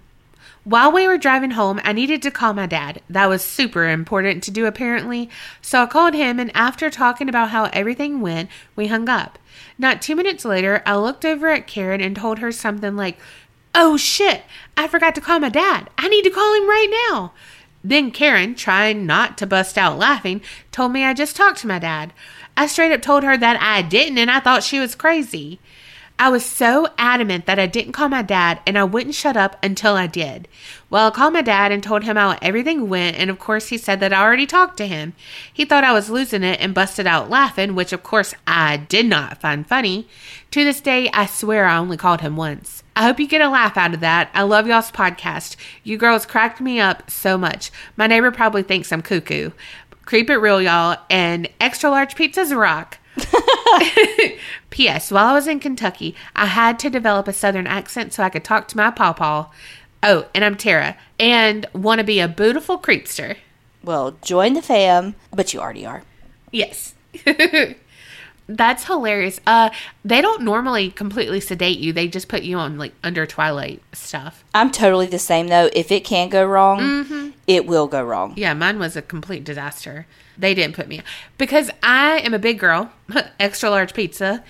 [0.64, 3.02] While we were driving home, I needed to call my dad.
[3.10, 5.28] That was super important to do, apparently.
[5.60, 9.40] So I called him, and after talking about how everything went, we hung up.
[9.76, 13.18] Not two minutes later, I looked over at Karen and told her something like,
[13.74, 14.42] Oh shit,
[14.76, 15.90] I forgot to call my dad.
[15.98, 17.32] I need to call him right now.
[17.82, 21.80] Then Karen, trying not to bust out laughing, told me I just talked to my
[21.80, 22.12] dad.
[22.56, 25.58] I straight up told her that I didn't and I thought she was crazy.
[26.22, 29.56] I was so adamant that I didn't call my dad and I wouldn't shut up
[29.60, 30.46] until I did.
[30.88, 33.76] Well, I called my dad and told him how everything went, and of course, he
[33.76, 35.14] said that I already talked to him.
[35.52, 39.06] He thought I was losing it and busted out laughing, which of course I did
[39.06, 40.06] not find funny.
[40.52, 42.84] To this day, I swear I only called him once.
[42.94, 44.30] I hope you get a laugh out of that.
[44.32, 45.56] I love y'all's podcast.
[45.82, 47.72] You girls cracked me up so much.
[47.96, 49.50] My neighbor probably thinks I'm cuckoo.
[50.04, 52.98] Creep it real, y'all, and extra large pizzas rock.
[54.70, 55.10] P.S.
[55.10, 58.44] While I was in Kentucky, I had to develop a southern accent so I could
[58.44, 59.48] talk to my pawpaw.
[60.02, 63.36] Oh, and I'm Tara, and want to be a beautiful creepster.
[63.84, 66.02] Well, join the fam, but you already are.
[66.50, 66.94] Yes.
[68.48, 69.40] That's hilarious.
[69.46, 69.70] Uh,
[70.04, 71.92] they don't normally completely sedate you.
[71.92, 74.44] They just put you on like under twilight stuff.
[74.52, 75.70] I'm totally the same though.
[75.72, 78.34] If it can go wrong, it will go wrong.
[78.36, 80.06] Yeah, mine was a complete disaster.
[80.36, 81.02] They didn't put me
[81.38, 82.90] because I am a big girl,
[83.40, 84.42] extra large pizza,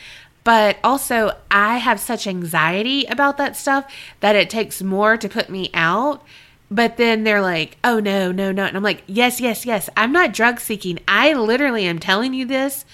[0.45, 5.51] but also I have such anxiety about that stuff that it takes more to put
[5.51, 6.25] me out.
[6.71, 8.65] But then they're like, oh no, no, no.
[8.65, 9.91] And I'm like, yes, yes, yes.
[9.97, 10.99] I'm not drug seeking.
[11.07, 12.87] I literally am telling you this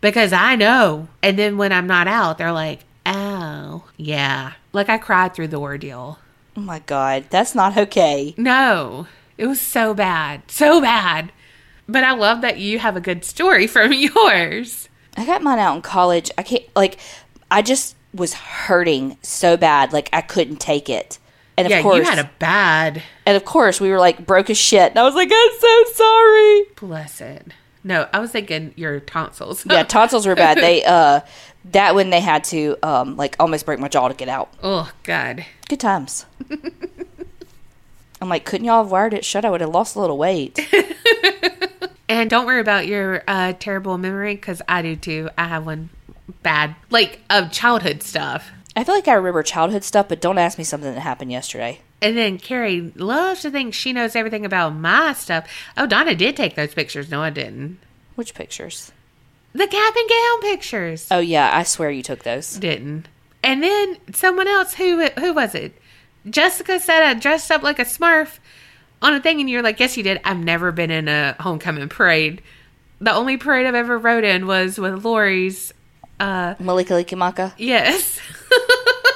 [0.00, 1.08] because I know.
[1.22, 4.52] And then when I'm not out, they're like, oh, yeah.
[4.72, 6.18] Like I cried through the ordeal.
[6.56, 8.34] Oh my god, that's not okay.
[8.38, 10.50] No, it was so bad.
[10.50, 11.30] So bad.
[11.88, 14.88] But I love that you have a good story from yours.
[15.16, 16.30] I got mine out in college.
[16.36, 16.98] I can't like
[17.50, 21.18] I just was hurting so bad, like I couldn't take it.
[21.58, 23.02] And of yeah, course you had a bad.
[23.24, 24.90] and of course we were like broke as shit.
[24.90, 26.62] And I was like, I'm so sorry.
[26.76, 27.52] Bless it.
[27.82, 29.64] No, I was thinking your tonsils.
[29.64, 30.58] Yeah, tonsils were bad.
[30.58, 31.20] They uh
[31.72, 34.52] that when they had to um like almost break my jaw to get out.
[34.62, 35.46] oh, God.
[35.68, 36.26] Good times.
[38.20, 39.44] I'm like, couldn't y'all have wired it shut?
[39.44, 40.58] I would have lost a little weight.
[42.08, 45.28] And don't worry about your uh, terrible memory because I do too.
[45.36, 45.90] I have one
[46.42, 48.50] bad, like of childhood stuff.
[48.76, 51.80] I feel like I remember childhood stuff, but don't ask me something that happened yesterday.
[52.02, 55.48] And then Carrie loves to think she knows everything about my stuff.
[55.76, 57.10] Oh, Donna did take those pictures.
[57.10, 57.78] No, I didn't.
[58.14, 58.92] Which pictures?
[59.54, 61.08] The cap and gown pictures.
[61.10, 62.56] Oh yeah, I swear you took those.
[62.56, 63.08] Didn't.
[63.42, 65.80] And then someone else, who who was it?
[66.28, 68.38] Jessica said I dressed up like a Smurf
[69.02, 70.20] on a thing, and you're like, yes, you did.
[70.24, 72.42] I've never been in a homecoming parade.
[73.00, 75.72] The only parade I've ever rode in was with Lori's.
[76.18, 77.52] Uh, Malika Likimaka.
[77.58, 78.18] yes.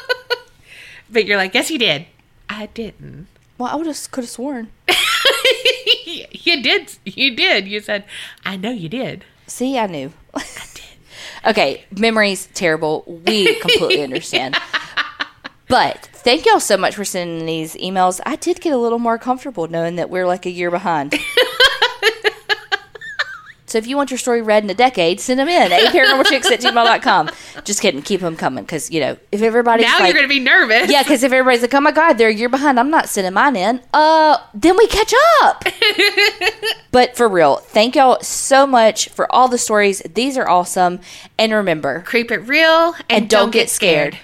[1.11, 2.07] but you're like, yes, you did.
[2.49, 3.26] I didn't.
[3.57, 4.70] Well, I would have could have sworn.
[6.07, 6.93] you did.
[7.05, 7.68] You did.
[7.68, 8.05] You said,
[8.45, 9.24] I know you did.
[9.47, 10.12] See, I knew.
[10.35, 11.51] I did.
[11.51, 13.05] okay, memories terrible.
[13.26, 14.57] We completely understand.
[15.68, 18.20] But thank y'all so much for sending these emails.
[18.24, 21.14] I did get a little more comfortable knowing that we're like a year behind.
[23.66, 25.70] so if you want your story read in a decade, send them in.
[25.70, 27.30] paranormalchicks at gmail.com.
[27.64, 28.02] Just kidding.
[28.02, 30.90] Keep them coming because, you know, if everybody's Now like, you're going to be nervous.
[30.90, 33.32] yeah, because if everybody's like, oh my God, they're a year behind, I'm not sending
[33.32, 33.80] mine in.
[33.94, 35.64] Uh, then we catch up.
[36.90, 40.00] but for real, thank y'all so much for all the stories.
[40.00, 41.00] These are awesome.
[41.38, 44.18] And remember, Creep it real and don't get scared.